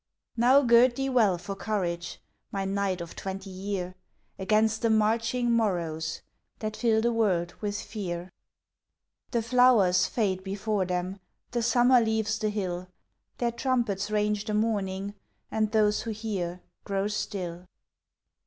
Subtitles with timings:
[0.35, 2.19] Now gird thee well for courage,
[2.51, 3.93] My knight of twenty year,
[4.39, 6.23] Against the marching morrows
[6.57, 8.31] That fill the world with fear!
[9.29, 11.19] The flowers fade before them;
[11.51, 12.87] The summer leaves the hill;
[13.37, 15.13] Their trumpets range the morning,
[15.51, 17.67] And those who hear grow still.